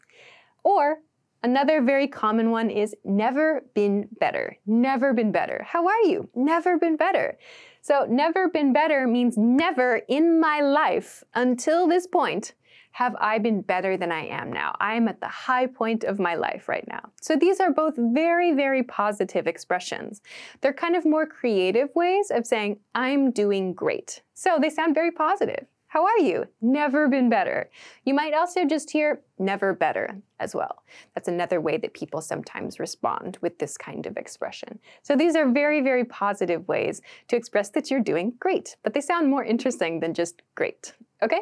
Or 0.63 0.99
Another 1.45 1.79
very 1.79 2.07
common 2.07 2.49
one 2.49 2.71
is 2.71 2.95
never 3.03 3.63
been 3.75 4.07
better. 4.19 4.57
Never 4.65 5.13
been 5.13 5.31
better. 5.31 5.63
How 5.63 5.85
are 5.85 6.01
you? 6.05 6.27
Never 6.33 6.79
been 6.79 6.95
better. 6.97 7.37
So, 7.85 8.07
never 8.09 8.49
been 8.49 8.73
better 8.73 9.05
means 9.05 9.37
never 9.37 10.01
in 10.07 10.39
my 10.39 10.59
life 10.59 11.23
until 11.35 11.87
this 11.87 12.07
point 12.07 12.55
have 12.93 13.15
I 13.21 13.37
been 13.37 13.61
better 13.61 13.95
than 13.95 14.11
I 14.11 14.25
am 14.25 14.51
now. 14.51 14.73
I 14.79 14.95
am 14.95 15.07
at 15.07 15.19
the 15.19 15.27
high 15.27 15.67
point 15.67 16.03
of 16.03 16.17
my 16.17 16.33
life 16.33 16.67
right 16.67 16.87
now. 16.87 17.11
So 17.21 17.35
these 17.35 17.59
are 17.59 17.69
both 17.69 17.93
very, 17.95 18.53
very 18.53 18.81
positive 18.81 19.45
expressions. 19.45 20.23
They're 20.61 20.73
kind 20.73 20.95
of 20.95 21.05
more 21.05 21.27
creative 21.27 21.89
ways 21.93 22.31
of 22.31 22.47
saying, 22.47 22.79
I'm 22.95 23.29
doing 23.29 23.73
great. 23.73 24.23
So 24.33 24.57
they 24.59 24.71
sound 24.71 24.95
very 24.95 25.11
positive. 25.11 25.67
How 25.95 26.03
are 26.03 26.19
you? 26.19 26.45
Never 26.59 27.07
been 27.07 27.29
better. 27.29 27.69
You 28.03 28.13
might 28.13 28.33
also 28.33 28.65
just 28.65 28.91
hear 28.91 29.21
never 29.39 29.71
better 29.71 30.21
as 30.41 30.53
well. 30.53 30.83
That's 31.13 31.29
another 31.29 31.61
way 31.61 31.77
that 31.77 31.93
people 31.93 32.19
sometimes 32.19 32.81
respond 32.81 33.37
with 33.39 33.59
this 33.59 33.77
kind 33.77 34.05
of 34.05 34.17
expression. 34.17 34.79
So 35.03 35.15
these 35.15 35.37
are 35.37 35.49
very, 35.49 35.79
very 35.79 36.03
positive 36.03 36.67
ways 36.67 37.01
to 37.29 37.37
express 37.37 37.69
that 37.69 37.89
you're 37.89 38.01
doing 38.01 38.33
great, 38.41 38.75
but 38.83 38.93
they 38.93 38.99
sound 38.99 39.29
more 39.29 39.45
interesting 39.45 40.01
than 40.01 40.13
just 40.13 40.41
great. 40.55 40.91
Okay? 41.23 41.39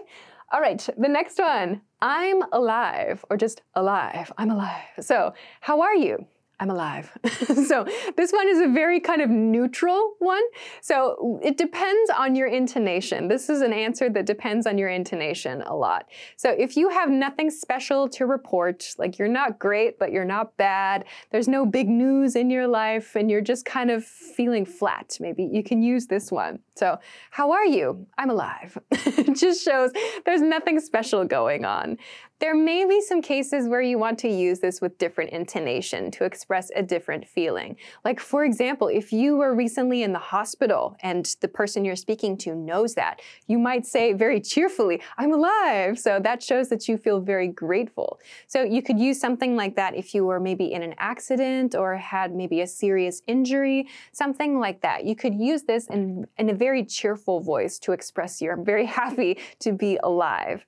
All 0.52 0.62
right, 0.62 0.88
the 1.00 1.10
next 1.10 1.40
one. 1.40 1.82
I'm 2.00 2.44
alive, 2.52 3.26
or 3.32 3.38
just 3.38 3.64
alive. 3.74 4.32
I'm 4.38 4.52
alive. 4.52 4.86
So, 5.00 5.34
how 5.62 5.82
are 5.82 5.96
you? 5.96 6.28
I'm 6.60 6.70
alive. 6.70 7.12
so 7.68 7.86
this 8.16 8.32
one 8.32 8.48
is 8.48 8.60
a 8.62 8.68
very 8.68 9.00
kind 9.00 9.22
of 9.22 9.30
neutral 9.30 10.14
one. 10.20 10.44
So 10.82 11.40
it 11.44 11.58
depends 11.58 12.12
on 12.12 12.36
your 12.36 12.48
intonation. 12.48 13.28
This 13.28 13.50
is 13.50 13.62
an 13.62 13.74
answer 13.74 14.10
that 14.10 14.26
depends 14.26 14.68
on 14.68 14.78
your 14.78 14.90
intonation 14.90 15.62
a 15.64 15.76
lot. 15.76 16.08
So 16.38 16.52
if 16.52 16.78
you 16.78 16.90
have 16.90 17.10
nothing 17.10 17.50
special 17.50 18.08
to 18.10 18.26
report, 18.26 18.94
like 18.98 19.18
you're 19.18 19.28
not 19.28 19.60
great, 19.60 19.98
but 19.98 20.12
you're 20.12 20.26
not 20.26 20.56
bad, 20.58 21.06
there's 21.32 21.48
no 21.48 21.66
big 21.66 21.90
news 21.90 22.36
in 22.36 22.50
your 22.50 22.68
life, 22.68 23.16
and 23.16 23.30
you're 23.30 23.42
just 23.42 23.66
kind 23.66 23.90
of 23.90 24.06
feeling 24.06 24.66
flat, 24.66 25.18
maybe 25.20 25.44
you 25.44 25.64
can 25.64 25.82
use 25.82 26.08
this 26.08 26.32
one. 26.32 26.60
So, 26.76 26.98
how 27.30 27.52
are 27.52 27.66
you? 27.66 28.08
I'm 28.18 28.30
alive. 28.30 28.78
it 28.92 29.36
just 29.38 29.64
shows 29.64 29.92
there's 30.26 30.42
nothing 30.42 30.80
special 30.80 31.24
going 31.24 31.66
on. 31.66 31.98
There 32.40 32.56
may 32.56 32.84
be 32.86 33.00
some 33.00 33.22
cases 33.22 33.70
where 33.70 33.82
you 33.82 33.98
want 33.98 34.20
to 34.20 34.28
use 34.28 34.60
this 34.60 34.82
with 34.82 34.98
different 34.98 35.30
intonation 35.30 36.12
to 36.12 36.26
express 36.26 36.44
a 36.76 36.84
different 36.84 37.28
feeling. 37.28 37.76
Like, 38.04 38.20
for 38.20 38.44
example, 38.44 38.88
if 38.88 39.12
you 39.12 39.38
were 39.38 39.54
recently 39.56 40.04
in 40.04 40.14
the 40.14 40.20
hospital 40.20 40.96
and 41.02 41.36
the 41.42 41.48
person 41.48 41.86
you're 41.86 41.96
speaking 41.96 42.38
to 42.40 42.56
knows 42.56 42.96
that, 42.96 43.22
you 43.48 43.58
might 43.58 43.86
say 43.86 44.14
very 44.14 44.40
cheerfully, 44.40 45.02
I'm 45.18 45.34
alive. 45.34 46.00
So 46.00 46.20
that 46.20 46.44
shows 46.44 46.70
that 46.70 46.88
you 46.88 46.98
feel 46.98 47.20
very 47.20 47.48
grateful. 47.48 48.20
So 48.48 48.64
you 48.64 48.82
could 48.82 49.00
use 49.00 49.20
something 49.20 49.56
like 49.56 49.76
that 49.76 49.96
if 49.96 50.14
you 50.14 50.26
were 50.26 50.40
maybe 50.40 50.72
in 50.72 50.84
an 50.84 50.96
accident 50.98 51.76
or 51.76 51.98
had 51.98 52.34
maybe 52.36 52.62
a 52.62 52.68
serious 52.68 53.22
injury, 53.28 53.88
something 54.12 54.60
like 54.60 54.82
that. 54.82 55.06
You 55.06 55.16
could 55.16 55.36
use 55.36 55.64
this 55.64 55.88
in, 55.88 56.28
in 56.38 56.50
a 56.50 56.54
very 56.54 56.86
cheerful 56.86 57.40
voice 57.40 57.80
to 57.80 57.92
express 57.92 58.42
you're 58.42 58.62
very 58.62 58.86
happy 59.02 59.40
to 59.60 59.72
be 59.72 59.98
alive. 60.04 60.66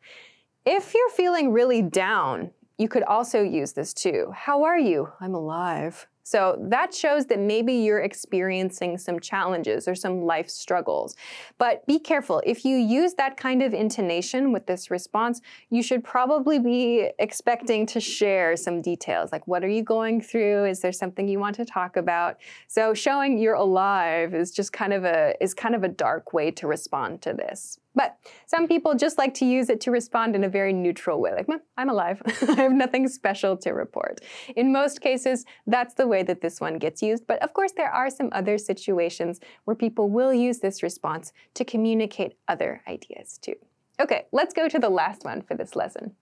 If 0.65 0.95
you're 0.95 1.09
feeling 1.11 1.51
really 1.51 1.81
down, 1.83 2.49
you 2.77 2.87
could 2.87 3.03
also 3.03 3.41
use 3.41 3.73
this 3.73 3.93
too. 3.93 4.31
How 4.35 4.63
are 4.63 4.79
you? 4.79 5.09
I'm 5.19 5.33
alive. 5.33 6.07
So 6.27 6.57
that 6.69 6.91
shows 6.91 7.27
that 7.27 7.37
maybe 7.37 7.71
you're 7.71 8.01
experiencing 8.01 8.97
some 8.97 9.19
challenges 9.19 9.87
or 9.87 9.93
some 9.93 10.23
life 10.23 10.49
struggles. 10.49 11.15
But 11.59 11.85
be 11.85 11.99
careful. 11.99 12.41
If 12.43 12.65
you 12.65 12.77
use 12.77 13.13
that 13.13 13.37
kind 13.37 13.61
of 13.61 13.75
intonation 13.75 14.51
with 14.51 14.65
this 14.65 14.89
response, 14.89 15.41
you 15.69 15.83
should 15.83 16.03
probably 16.03 16.57
be 16.57 17.11
expecting 17.19 17.85
to 17.85 17.99
share 17.99 18.57
some 18.57 18.81
details. 18.81 19.31
Like, 19.31 19.45
what 19.47 19.63
are 19.63 19.69
you 19.69 19.83
going 19.83 20.19
through? 20.19 20.65
Is 20.65 20.79
there 20.79 20.91
something 20.91 21.27
you 21.27 21.37
want 21.37 21.57
to 21.57 21.65
talk 21.65 21.95
about? 21.95 22.37
So 22.67 22.95
showing 22.95 23.37
you're 23.37 23.53
alive 23.53 24.33
is 24.33 24.49
just 24.49 24.73
kind 24.73 24.93
of 24.93 25.05
a 25.05 25.35
is 25.39 25.53
kind 25.53 25.75
of 25.75 25.83
a 25.83 25.89
dark 25.89 26.33
way 26.33 26.49
to 26.51 26.65
respond 26.65 27.21
to 27.21 27.33
this. 27.33 27.77
But 27.95 28.17
some 28.45 28.67
people 28.67 28.93
just 28.93 29.17
like 29.17 29.33
to 29.35 29.45
use 29.45 29.69
it 29.69 29.81
to 29.81 29.91
respond 29.91 30.35
in 30.35 30.43
a 30.43 30.49
very 30.49 30.73
neutral 30.73 31.21
way, 31.21 31.33
like, 31.33 31.47
I'm 31.77 31.89
alive. 31.89 32.21
I 32.49 32.63
have 32.63 32.73
nothing 32.73 33.07
special 33.07 33.57
to 33.57 33.71
report. 33.71 34.21
In 34.55 34.71
most 34.71 35.01
cases, 35.01 35.45
that's 35.65 35.93
the 35.93 36.07
way 36.07 36.21
that 36.23 36.41
this 36.41 36.59
one 36.59 36.77
gets 36.77 37.01
used. 37.01 37.25
But 37.25 37.41
of 37.41 37.53
course, 37.53 37.71
there 37.75 37.91
are 37.91 38.09
some 38.09 38.29
other 38.33 38.57
situations 38.57 39.39
where 39.63 39.75
people 39.75 40.09
will 40.09 40.33
use 40.33 40.59
this 40.59 40.83
response 40.83 41.31
to 41.53 41.63
communicate 41.63 42.37
other 42.47 42.81
ideas 42.87 43.37
too. 43.41 43.55
Okay, 43.99 44.25
let's 44.33 44.53
go 44.53 44.67
to 44.67 44.77
the 44.77 44.89
last 44.89 45.23
one 45.23 45.41
for 45.41 45.55
this 45.55 45.75
lesson. 45.75 46.15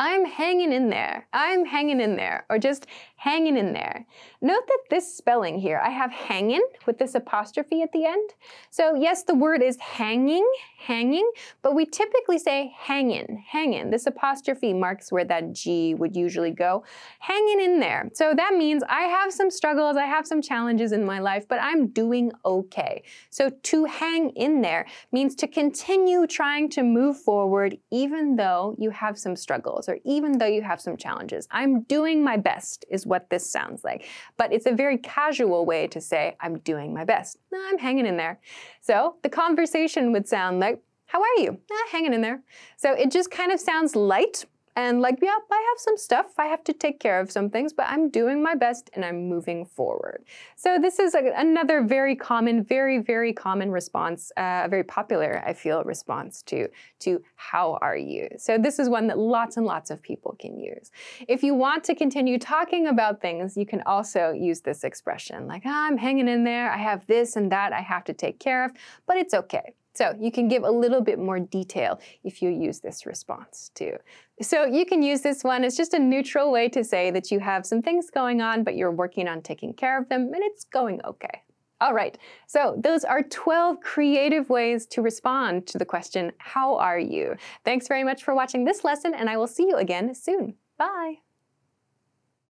I'm 0.00 0.24
hanging 0.24 0.72
in 0.72 0.88
there. 0.88 1.28
I'm 1.34 1.66
hanging 1.66 2.00
in 2.00 2.16
there, 2.16 2.46
or 2.48 2.58
just 2.58 2.86
hanging 3.16 3.58
in 3.58 3.74
there. 3.74 4.06
Note 4.40 4.66
that 4.66 4.78
this 4.88 5.14
spelling 5.14 5.58
here, 5.58 5.78
I 5.84 5.90
have 5.90 6.10
hanging 6.10 6.66
with 6.86 6.96
this 6.96 7.14
apostrophe 7.14 7.82
at 7.82 7.92
the 7.92 8.06
end. 8.06 8.30
So 8.70 8.94
yes, 8.94 9.24
the 9.24 9.34
word 9.34 9.62
is 9.62 9.76
hanging, 9.78 10.50
hanging, 10.78 11.30
but 11.60 11.74
we 11.74 11.84
typically 11.84 12.38
say 12.38 12.72
hanging, 12.78 13.44
hanging. 13.46 13.90
This 13.90 14.06
apostrophe 14.06 14.72
marks 14.72 15.12
where 15.12 15.26
that 15.26 15.52
G 15.52 15.92
would 15.92 16.16
usually 16.16 16.50
go. 16.50 16.82
Hanging 17.18 17.60
in 17.60 17.78
there. 17.78 18.08
So 18.14 18.32
that 18.34 18.54
means 18.54 18.82
I 18.88 19.02
have 19.02 19.34
some 19.34 19.50
struggles, 19.50 19.98
I 19.98 20.06
have 20.06 20.26
some 20.26 20.40
challenges 20.40 20.92
in 20.92 21.04
my 21.04 21.18
life, 21.18 21.46
but 21.46 21.58
I'm 21.60 21.88
doing 21.88 22.32
okay. 22.46 23.02
So 23.28 23.50
to 23.50 23.84
hang 23.84 24.30
in 24.30 24.62
there 24.62 24.86
means 25.12 25.34
to 25.34 25.46
continue 25.46 26.26
trying 26.26 26.70
to 26.70 26.82
move 26.82 27.18
forward 27.18 27.76
even 27.90 28.36
though 28.36 28.74
you 28.78 28.88
have 28.88 29.18
some 29.18 29.36
struggles 29.36 29.89
or 29.90 29.98
even 30.04 30.38
though 30.38 30.46
you 30.46 30.62
have 30.62 30.80
some 30.80 30.96
challenges. 30.96 31.46
I'm 31.50 31.82
doing 31.82 32.24
my 32.24 32.36
best 32.36 32.84
is 32.88 33.04
what 33.06 33.28
this 33.28 33.50
sounds 33.50 33.84
like. 33.84 34.06
But 34.36 34.52
it's 34.52 34.66
a 34.66 34.72
very 34.72 34.96
casual 34.98 35.66
way 35.66 35.86
to 35.88 36.00
say, 36.00 36.36
I'm 36.40 36.58
doing 36.60 36.94
my 36.94 37.04
best. 37.04 37.36
I'm 37.54 37.78
hanging 37.78 38.06
in 38.06 38.16
there. 38.16 38.40
So 38.80 39.16
the 39.22 39.28
conversation 39.28 40.12
would 40.12 40.26
sound 40.28 40.60
like, 40.60 40.80
how 41.06 41.20
are 41.20 41.42
you? 41.42 41.58
Ah, 41.70 41.88
hanging 41.90 42.14
in 42.14 42.22
there. 42.22 42.40
So 42.76 42.92
it 42.92 43.10
just 43.10 43.30
kind 43.30 43.50
of 43.50 43.58
sounds 43.58 43.96
light, 43.96 44.44
and 44.76 45.00
like, 45.00 45.18
yeah, 45.20 45.36
I 45.50 45.74
have 45.74 45.78
some 45.78 45.96
stuff. 45.96 46.38
I 46.38 46.46
have 46.46 46.62
to 46.64 46.72
take 46.72 47.00
care 47.00 47.20
of 47.20 47.30
some 47.30 47.50
things, 47.50 47.72
but 47.72 47.86
I'm 47.88 48.08
doing 48.08 48.42
my 48.42 48.54
best 48.54 48.90
and 48.94 49.04
I'm 49.04 49.28
moving 49.28 49.64
forward. 49.64 50.24
So 50.56 50.78
this 50.80 50.98
is 50.98 51.14
a, 51.14 51.32
another 51.36 51.82
very 51.82 52.14
common, 52.14 52.62
very, 52.62 52.98
very 52.98 53.32
common 53.32 53.70
response, 53.70 54.30
uh, 54.36 54.62
a 54.64 54.68
very 54.68 54.84
popular, 54.84 55.42
I 55.44 55.54
feel, 55.54 55.82
response 55.84 56.42
to, 56.42 56.68
to 57.00 57.22
how 57.34 57.78
are 57.82 57.96
you? 57.96 58.28
So 58.38 58.58
this 58.58 58.78
is 58.78 58.88
one 58.88 59.08
that 59.08 59.18
lots 59.18 59.56
and 59.56 59.66
lots 59.66 59.90
of 59.90 60.00
people 60.02 60.36
can 60.38 60.58
use. 60.60 60.92
If 61.26 61.42
you 61.42 61.54
want 61.54 61.82
to 61.84 61.94
continue 61.94 62.38
talking 62.38 62.86
about 62.86 63.20
things, 63.20 63.56
you 63.56 63.66
can 63.66 63.82
also 63.86 64.30
use 64.30 64.60
this 64.60 64.84
expression 64.84 65.48
like, 65.48 65.62
oh, 65.66 65.70
I'm 65.70 65.96
hanging 65.96 66.28
in 66.28 66.44
there. 66.44 66.70
I 66.70 66.78
have 66.78 67.06
this 67.06 67.36
and 67.36 67.50
that 67.50 67.72
I 67.72 67.80
have 67.80 68.04
to 68.04 68.12
take 68.12 68.38
care 68.38 68.64
of, 68.64 68.72
but 69.06 69.16
it's 69.16 69.34
okay. 69.34 69.74
So 69.94 70.14
you 70.20 70.30
can 70.30 70.48
give 70.48 70.62
a 70.62 70.70
little 70.70 71.00
bit 71.00 71.18
more 71.18 71.40
detail 71.40 72.00
if 72.24 72.42
you 72.42 72.50
use 72.50 72.80
this 72.80 73.06
response 73.06 73.70
too. 73.74 73.96
So 74.40 74.64
you 74.64 74.86
can 74.86 75.02
use 75.02 75.20
this 75.20 75.42
one 75.42 75.64
as 75.64 75.76
just 75.76 75.94
a 75.94 75.98
neutral 75.98 76.52
way 76.52 76.68
to 76.70 76.84
say 76.84 77.10
that 77.10 77.30
you 77.30 77.40
have 77.40 77.66
some 77.66 77.82
things 77.82 78.10
going 78.10 78.40
on, 78.40 78.64
but 78.64 78.76
you're 78.76 78.92
working 78.92 79.28
on 79.28 79.42
taking 79.42 79.74
care 79.74 80.00
of 80.00 80.08
them 80.08 80.32
and 80.32 80.42
it's 80.42 80.64
going 80.64 81.00
okay. 81.04 81.42
All 81.80 81.94
right, 81.94 82.18
so 82.46 82.78
those 82.82 83.04
are 83.04 83.22
12 83.22 83.80
creative 83.80 84.50
ways 84.50 84.84
to 84.88 85.00
respond 85.00 85.66
to 85.68 85.78
the 85.78 85.86
question, 85.86 86.30
how 86.36 86.76
are 86.76 86.98
you? 86.98 87.36
Thanks 87.64 87.88
very 87.88 88.04
much 88.04 88.22
for 88.22 88.34
watching 88.34 88.64
this 88.64 88.84
lesson 88.84 89.14
and 89.14 89.30
I 89.30 89.38
will 89.38 89.46
see 89.46 89.66
you 89.66 89.76
again 89.76 90.14
soon. 90.14 90.56
Bye. 90.76 91.29